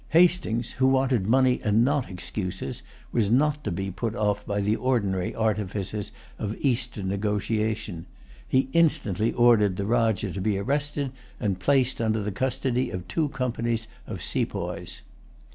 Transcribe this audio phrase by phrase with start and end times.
[0.09, 4.75] Hastings, who wanted money and not excuses, was not to be put off by the
[4.75, 8.07] ordinary artifices of Eastern negotiation.
[8.47, 13.29] He instantly ordered the Rajah to be arrested and placed under the custody of two
[13.29, 15.03] companies of sepoys.